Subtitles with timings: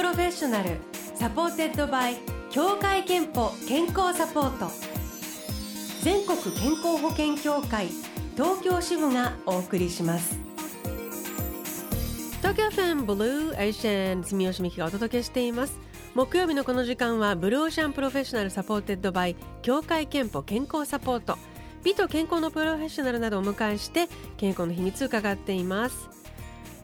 [0.00, 0.78] プロフェッショナル
[1.14, 2.16] supported by
[2.48, 4.70] 協会けんぽ健康サポート。
[6.02, 7.88] 全国健康保険協会
[8.34, 10.38] 東京支部がお送りします。
[12.38, 15.78] 東京 FM ブルーオーシャン住吉美希がお届けしています。
[16.14, 21.36] 木曜日のこの時間はブルーオーシャンプロフェッショナル supported by 協会けんぽ健康サポート。
[21.84, 26.19] 美と健康のプロフェッショナルなどをお迎えして健康の秘密を伺っています。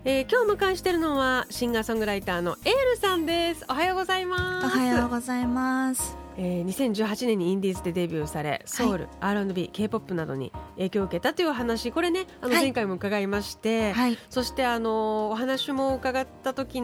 [0.09, 3.64] えー、今日迎えしているのはシンガーソングライターのエールさんです。
[3.69, 4.66] おはようございます。
[4.66, 6.16] おはようございます。
[6.37, 11.91] えー、2018年にインディーズでデビューされソウル、はい、R&B、K-POP などに影響を受けたという話。
[11.91, 16.80] これねあの前回も伺いまして、はい、そしてあのお話も伺った時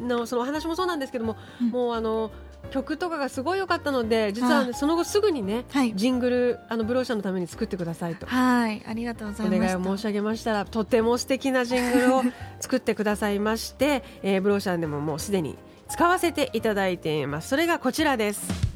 [0.00, 2.30] のそのお話もそうなんですけども、うん、もうあの
[2.72, 8.26] 曲とかがすごい良かったので実は、ね、その後すぐにね、はい、ジングルあのブローシャンのために作ってくださいと。
[8.26, 8.82] はい。
[8.86, 12.22] ありがとうございますお願いを申し上げましたらとても素敵なジングルを
[12.60, 17.48] 作ってくださいまして、えー、ブローシャンでももうすでに使わせていただいています。
[17.48, 18.71] それがこちらです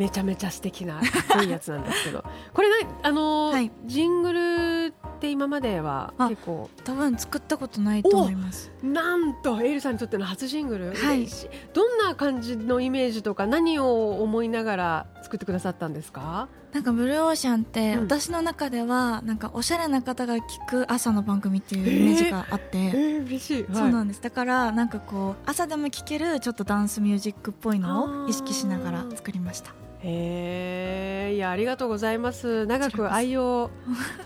[0.00, 1.02] めちゃめちゃ素敵なかっ
[1.36, 2.24] こいいやつなんですけど。
[2.54, 2.68] これ
[3.02, 6.70] あのーはい、ジングルって今までは結構。
[6.84, 8.72] 多分作ったことないと思います。
[8.82, 11.28] なんとエイルさんにとっての初ジングル、はい、
[11.74, 16.48] どんな感じのイメージとか何を思いながら作ってくださったんですか？
[16.72, 24.22] なんかブルーオーシャンって私の中ではなんかおしゃれな方が聞く朝の番組っていうイメージがあって、えーえー、嬉しい、はい、そうなんです。
[24.22, 32.66] だからなんかこう朝でも聴けるちょっとダンスミュージックっぽいのを意識しながら作りましたへえいやありがとうございます。
[32.66, 33.70] 長く愛用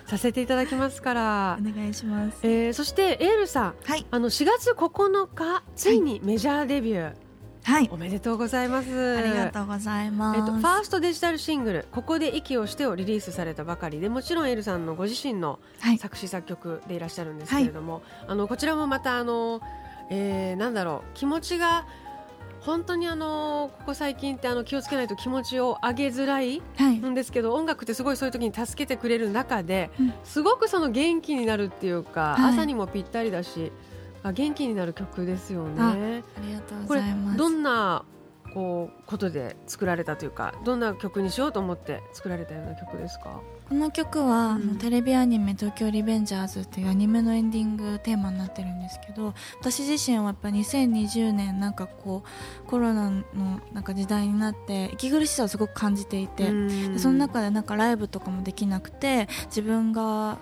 [0.07, 1.59] させていただきますから。
[1.61, 7.15] お願いします、えー、そしてエールさん、はい、あの4月9日ついにメジャーデビュー、はい。
[7.65, 9.17] はい、おめでとうございます。
[9.17, 10.39] ありがとうございます。
[10.39, 14.01] えっと、ファーストデジタルシングル、ここで息をしてをリリースされたばかり。
[14.01, 15.59] で、もちろんエルさんのご自身の
[15.99, 19.63] 作詞作曲でいらっしゃるんですけれども、はい、あのこちらもまたあの、
[20.11, 21.87] えー、なんだろう気持ちが
[22.65, 33.73] 本当にあのここ最近ってあの気をつけないと気持ちを上げづらいんですけど、はい、音楽ってすごいそういう時に助けてくれる中で、うん、すごくその元気になるっていうか、はい、朝にもぴったりだし。
[34.25, 35.83] あ元気になる曲ですよね。
[35.83, 37.37] ありがとうございます。
[37.37, 38.05] どんな
[38.55, 43.41] こうことで作られたというかどんな曲にしようと思って作られたような曲ですか？
[43.69, 53.23] この曲は、うん、テレビアニメ「東京リベンジャーズ」っていうアニメのエンディングテーマになってるんですけど私自身はやっぱ2020年なんかこうコロナの
[53.73, 56.49] なんか時代になって息苦しさをすごく感じていて、
[56.99, 60.39] その中でなんかライブとかもできなくて自分が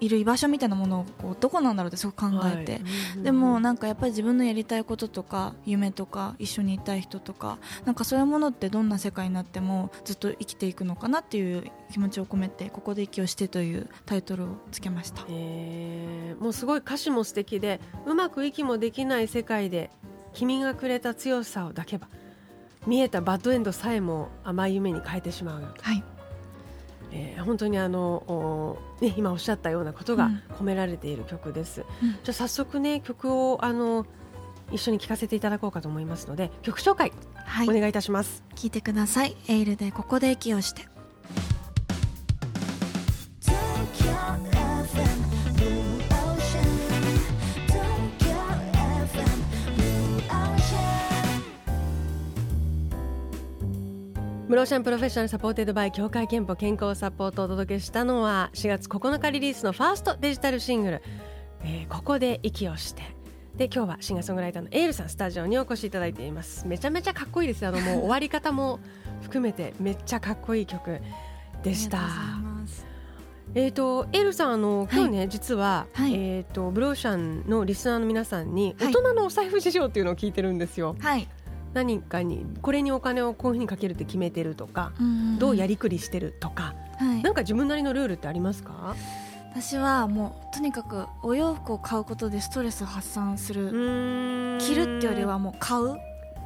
[0.00, 2.78] いる居場所みたいなものをこうどこなんだろうってすごく考えて、は
[3.18, 19.90] い、でもなんかやっぱり自分のやりたいこととか夢とか一緒にいたい人とかなんかそういうものってどんな世界になってもずっと生きていくのかなっていう気持ちを込めて「ここで息をして」というタイトルをつけました、えー、もうすごい歌詞も素敵でうまく息もできない世界で
[20.34, 22.08] 君がくれた強さを抱けば
[22.86, 25.82] 見えたバッドエンドさえも甘い夢に変えてしまうよと。
[25.82, 26.15] はい
[27.12, 31.84] えー、本当にあの、ね、今おっしゃったようなことが込められている曲です。
[32.02, 34.06] うん、じゃあ早速ね曲をあの
[34.72, 37.12] 一緒に聴かせていただこうかと思いますので曲紹介、
[37.44, 38.42] はい、お願いいたします。
[38.54, 39.36] 聞いてください。
[39.48, 40.88] エールでここで息をして
[54.48, 61.02] ブルーオーシャンプロフェッショナル supported by 協会けんぽ健康サポートをお届けしたのは4月9日リリースのファーストデジタルシングル
[61.64, 63.02] 「えー、ここで息をして」
[63.58, 66.64] で今日はシンガーソングライターの eill さんスタジオにお越しいただいています。
[66.64, 67.66] めちゃめちゃかっこいいです。
[67.66, 68.78] あのもう終わり方も
[69.22, 71.00] 含めてめっちゃかっこいい曲
[71.64, 71.98] でした。
[73.54, 80.94] えーと、 eill さんあの今日ね、はい、実は、はい、えーと、ブルーオーシャンのリスナーの皆さんに大人のお財布事情っていうのを聞いてるんですよ。
[81.00, 81.26] はい、
[81.76, 84.92] 何かにこれにお金をこういうふうにかけるって決めてるとか、
[85.38, 88.96] どうやりくりしてるとか、はい、なんか自分なりのルールってありますか？
[89.52, 94.58] 私はもうとにかくお洋服を買うことでストレスを発散する。
[94.58, 95.98] 着るってよりはもう買う。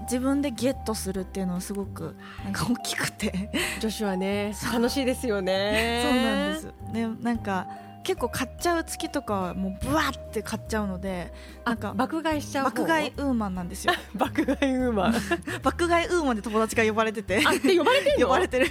[0.02, 3.50] 自分でゲットするっていうのはすごくなんか大きくて。
[3.80, 6.02] 女子はね楽しいですよね。
[6.02, 6.92] そうなんです。
[6.92, 7.68] ねなんか
[8.10, 11.32] 結構買っちゃう月とかはもうブワって買っちゃうので
[11.64, 13.92] なんか爆買いしちゃう爆買いウーマンなんですよ。
[14.16, 15.14] 爆買いウーマン。
[15.62, 17.40] 爆買いウーマンで友達が呼ばれてて。
[17.46, 18.66] あって呼ばれてる呼ばれてる。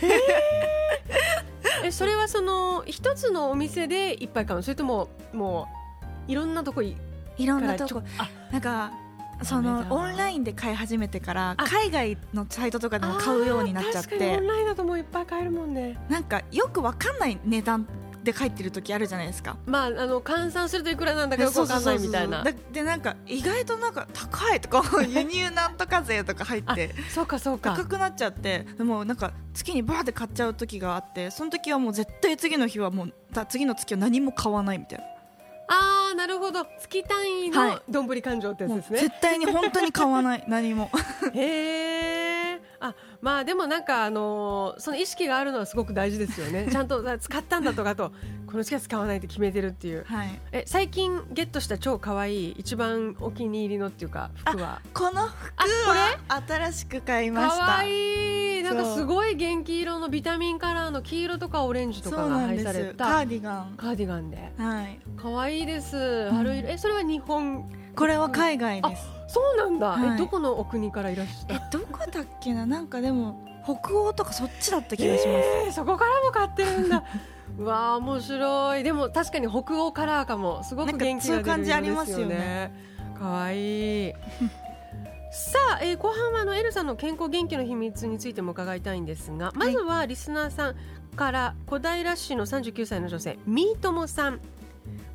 [1.86, 5.70] えそれはその一つのお店で一杯買うそれともも
[6.28, 6.98] ういろんなとこい
[7.38, 8.04] いろんなとこ。
[8.52, 8.92] なんか
[9.42, 11.64] そのオンラインで買い始めてからあ。
[11.64, 15.98] 海外のサイトとかでも買うようになっちゃっあー確かにオてンラインだともういっぱい買えるもんね。
[16.10, 17.88] なんかよくわかんない値段
[18.24, 19.58] で書いてる時あるじゃないですか。
[19.66, 22.44] まああの換算するといくらなんだかよくわかんないみたいな。
[22.72, 27.76] でなんか意外となんか高いとか 輸入なんとか税とか入ってそうかそうか。
[27.76, 35.06] 高くなっちゃってでもなんか月にバーって買っちゃう時があってその時はもう絶対次の日はもうだ次の月は何も買わないみたいな。
[35.72, 36.66] ああなるほど。
[36.80, 37.82] 月単位のはい。
[37.88, 40.44] どんぶり勘定ってやつですね、絶対に本当に買わない。
[40.50, 40.90] 何も。
[41.34, 42.09] へえ
[42.82, 46.68] あまあでもなんかあのーその意識があるのはすごく大事ですよね。
[46.72, 48.12] ちゃんとあ使ったんだとかと
[48.48, 50.06] この月は使わないって決めてるっていう。
[50.06, 50.40] はい。
[50.52, 54.82] え最近ゲットした超可愛い一番お気に入りのっていうか服は？
[54.94, 57.66] この服あこれは新しく買いました。
[57.66, 58.64] 可愛い。
[58.64, 63.06] なんかすごい元気色のビタミンカラーの黄色とかオレンジとかが配された。
[63.06, 63.74] カーディガン。
[63.78, 64.52] カーディガンで。
[64.58, 65.00] はい。
[65.18, 66.30] 可愛いです。
[66.32, 69.08] 春色、えそれは日本これは海外です。
[69.28, 70.16] そうなんだ、はい。
[70.16, 72.66] えどこのお国からいらっしゃえどこだっけな？
[72.66, 77.04] なんかでも北欧とかそっちだった気がします、えーそこからも買ってるんだ。
[77.58, 78.84] うわあ面白い。
[78.84, 80.64] でも確かに北欧カラーかも。
[80.64, 82.74] すごく元気が出るなんかそういう感じあります色ですよね。
[83.20, 84.14] 可愛い
[85.32, 90.76] さあ、えー後半はあのエルさんの健康元気の秘密についても伺いたいんですがまずはリスナーさん
[91.16, 94.40] から小平市の39歳の女性みーともさん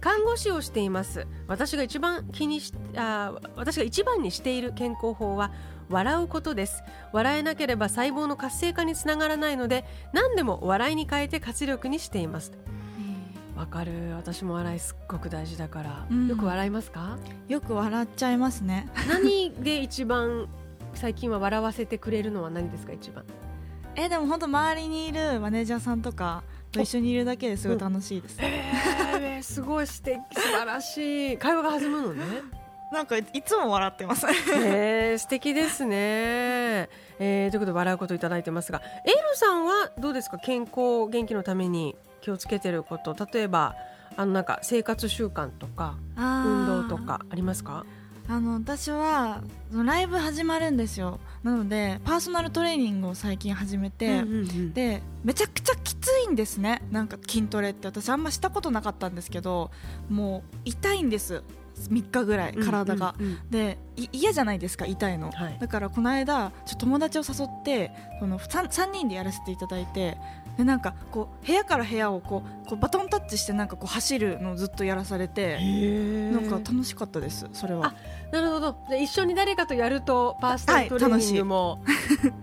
[0.00, 1.26] 看護師をしています。
[1.46, 5.52] 私が一番気にしあー私が一番にしている健康法は
[5.88, 6.82] 笑うことです。
[7.12, 12.52] 笑えなければ細胞の活性化につながらないので何でも笑いに変えて活力にしています。
[13.56, 14.16] わかる。
[14.16, 16.26] 私も笑いすっごく大事だから、うん。
[16.26, 17.18] よく笑いますか？
[17.48, 18.88] よく笑っちゃいますね。
[19.08, 20.48] 何で一番
[20.94, 23.24] 最近は笑わせてくれるのは何ですか一番？
[23.96, 26.42] えでも本当周りにいるマネージャーさんとか
[26.72, 28.93] と一緒にいるだけですごい楽しいです、えー、
[29.44, 31.38] すごい素敵素晴らしい。
[31.38, 32.24] 会話が弾むのね。
[32.92, 34.26] なんかいつも笑ってます。
[34.54, 36.88] えー、素敵ですね、
[37.18, 40.38] えー、ということで笑うこといただいてますがエルさんはどうですか？
[40.38, 43.16] 健康元気のために気をつけてること。
[43.32, 43.74] 例えば
[44.16, 47.84] あのなんか生活習慣とか運動とかありますか？
[48.26, 51.20] あの私はそのライブ始まるんですよ。
[51.42, 54.72] なのでパーソナルトレーニングを最近始めて、うんうんうん。
[54.72, 56.82] でめちゃくちゃきついんですね。
[56.90, 57.86] なんか筋トレって。
[57.86, 59.70] 私あんましたことなかったんですけど
[60.08, 61.42] もう痛いんです
[61.74, 63.32] 3日ぐらい体が、うんうん。
[63.32, 65.58] うんでい嫌じゃないですか痛いの、はい。
[65.60, 70.18] だからこの間ちょっと友達を誘ってその 3, 3人でやらせていただいて
[70.56, 77.86] でなんかこう部屋から部屋をこうこうバトンタッチしてなんかこう走るのをずっとやらされてへなんか楽しかったですそれは。
[77.86, 77.94] あ
[78.32, 78.76] なるほど。
[78.88, 81.84] じゃあ一緒に誰かとやるとパーソナルトレーニングも、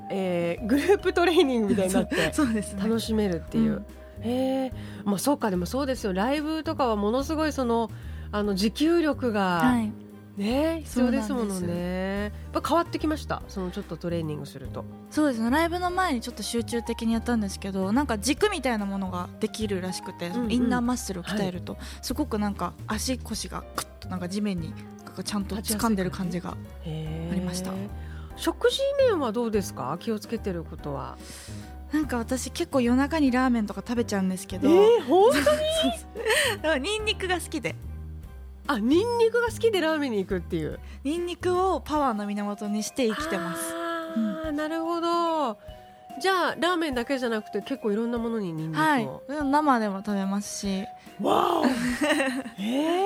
[0.09, 2.75] えーグループトレーニングみたいになってそうです。
[2.75, 2.83] ね。
[2.83, 3.85] 楽しめるっていう、うん。
[4.23, 4.73] へえ
[5.03, 6.13] まあそうかでもそうですよ。
[6.13, 7.89] ライブとかはものすごいその
[8.31, 9.91] あの持久力が、はい。
[10.37, 12.23] ね必要ですものね。
[12.23, 12.31] やっ
[12.61, 13.41] ぱ変わってきました？
[13.49, 14.85] そのちょっとトレーニングすると。
[15.09, 15.49] そうですね。
[15.49, 20.51] ライブの前にちょっと集中的にやったんですけどなんか軸みたいなものができるらしくて、うんうん。
[20.51, 24.73] インナーマッスルを鍛えると、すごくなんか足腰がクッとなんか地面に
[25.25, 26.55] ちゃんと掴んでる感じがあ
[26.85, 27.71] りました。
[28.37, 28.79] 食事
[29.09, 29.97] 面はどうですか？
[29.99, 31.17] 気をつけてることは。
[31.91, 35.33] なんか私結構夜中にラーメンとか食べちゃうんですけど、ー、本
[36.63, 37.75] でもニンニクが好きで。
[37.75, 37.90] 当
[38.67, 40.79] あニンニクが好きでラーメンに行くっていう。
[41.03, 43.73] ニンニクをパワーの源にして生きてます。
[43.73, 45.57] あー、なるほど。
[46.21, 49.09] じゃあラーメンだけじゃなくて結構いろんなものにニンニクを、はい。
[49.49, 50.85] 生でも食べますし。
[51.21, 51.65] わお。
[51.65, 51.69] へ
[52.59, 53.05] え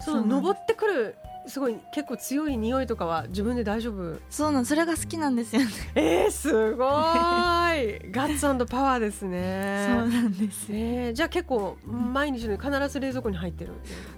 [0.00, 4.18] そのそう登ってくるすごい結構強い匂いとかは自分で大丈夫？
[4.30, 5.68] そうなんそれが好きなんですよね。
[5.94, 8.10] えー、すごーい。
[8.12, 13.72] ガッツパワーですそうねなんですえー、じゃあ結構毎日の必ず冷蔵庫に入ってる？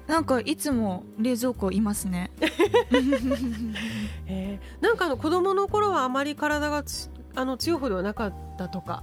[0.07, 2.31] なんかいつも冷蔵庫いますね。
[4.27, 9.03] えー、なんかあの子供の頃はあまり体がつあの強い方ではなかったとか？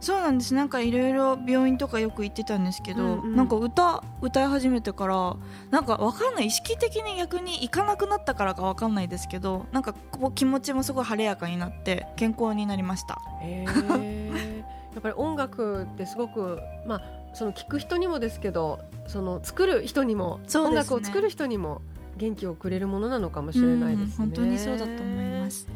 [0.00, 0.54] そうなんです。
[0.54, 3.36] なんかいろいろ病院とかよく行ってたんですけど、うんうん。
[3.36, 5.36] なんか歌歌い始めてから
[5.70, 6.46] なんかわかんない。
[6.46, 13.20] 意識的に逆に行かなくなったからかわかんないですけどなんかこう気持ちもすごい晴れやかになって健康になりました。
[13.42, 14.36] えー、
[14.94, 17.02] やっぱり音楽ってすごくまあ
[17.34, 20.74] その聴く人にもですけどその作る人にも、ね。
[20.74, 21.82] 楽を作る人にも
[22.16, 24.12] 元気をくれるものなのかもしれないですね。
[24.12, 25.68] うん本当にそうだと思います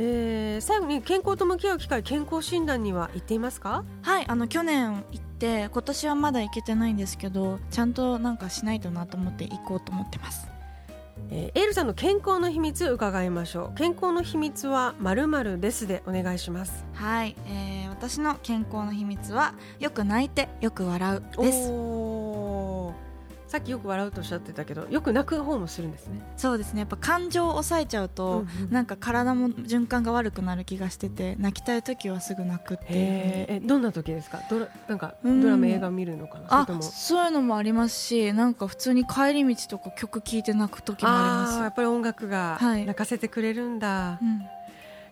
[0.00, 3.84] えー、最後に健康と向き合う機会健康診断には行っていますか？
[4.02, 10.48] はいあの去年行って今年はまだ行けてないんですけどちゃんとなんかしないとなと思って行こうと思ってます。
[11.30, 13.76] えーエールさんの健康の秘密伺いましょう。
[13.76, 16.86] 健康の秘密はまるまるですでお願いします。
[16.94, 21.68] はい、えー私の健康の秘密はよく泣いてよく笑うです
[23.48, 26.20] さっきよく笑うとおっしゃってたけどよく泣く方もするんですね。
[26.36, 26.80] そうですね。
[26.80, 28.70] やっぱ感情を抑えちゃうと、うんうん。
[28.70, 34.42] なんか体も循環が悪くなる気がしてて泣きたい時はすぐ泣くってえどんな時ですか？
[34.50, 35.40] ドラなんかうん。
[35.40, 36.48] ドラマ映画見るのかな？
[36.48, 36.82] それあとも。
[36.82, 41.18] そういうのもありますしなんか普通に帰り道とか曲聴いて泣く時もあり
[41.52, 41.62] ます。
[41.62, 42.84] やっぱり音楽がはい。
[42.84, 44.42] 泣かせてくれるんだ、うん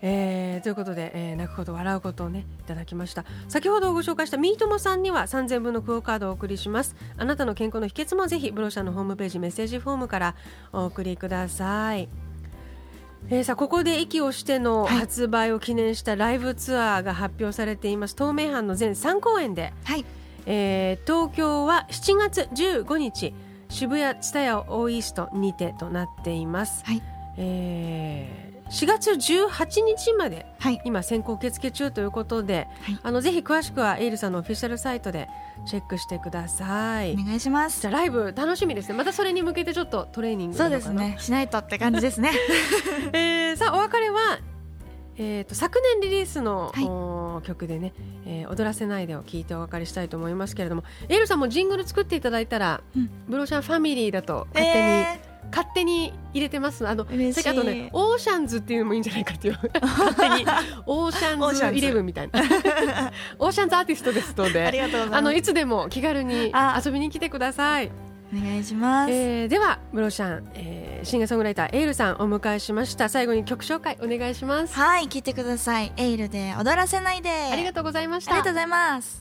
[0.02, 3.24] えーということで、えー泣くこと笑うことをねいただきました。
[3.48, 6.96] 先ほどご紹介したミートモさんには3000分のクオカードをお送りします。
[7.16, 10.34] あなたの健康の秘訣もぜひブロシャのホームページメッセージフォームから
[10.72, 12.08] お送りください。
[13.28, 14.96] えー、さあここで息をしてのはい。
[14.98, 20.04] 発売を記念したライブツアーが発表されています、東名阪の全3公演で、はい。
[20.46, 23.34] えー東京は7月15日
[23.68, 27.02] 渋谷蔦屋オーイーストにてとなっています、はい。
[27.36, 30.80] えー4月18日まではい。
[30.84, 32.98] 今先行受付中ということで、はい。
[33.02, 35.28] あのぜひ詳しくはエイルさんのオフィシャルサイトで
[35.66, 37.80] チェックしてください、お願いします。
[37.80, 38.94] じゃあライブ楽しみですね。
[38.94, 41.16] またそれに向けてちょっとトレーニングそうですね。
[41.20, 42.32] しないとって感じですね。
[43.12, 44.40] えーさあお別れは、
[45.16, 46.84] えー、と昨年リリースの、はい。
[46.84, 47.92] お曲でね、
[48.26, 53.10] えー踊らせないで」を聞いてお別れしたいと思いますけれどもエイルさんもジングル作っていただいたら、うん。
[53.28, 56.86] ブロシャンファミリーだと勝手に、え勝手に入れてます。
[56.86, 57.48] あの嬉しい。
[57.48, 59.58] あとねオーシャンズっていうのもいいんじゃないかっていう。
[59.80, 60.46] 勝手に
[60.86, 62.40] オーシャンズイレブンみたいな。
[63.38, 63.76] オーシャンズ。
[63.76, 65.18] アーティストですのーありがとうございます。
[65.18, 66.80] あのいつでも気軽にあ。
[66.84, 67.90] 遊びに来てください。
[68.34, 73.08] お願いします、えーではムロシャン、えーシンガーソングライターエイルさんお迎えしました。
[73.08, 74.74] 最後に曲紹介お願いします。
[74.74, 75.92] はい聞いてください。
[75.96, 77.30] エイルで踊らせないで。
[77.30, 78.32] ありがとうございました。
[78.32, 79.20] ありがとうございます